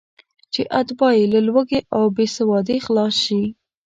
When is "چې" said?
0.53-0.61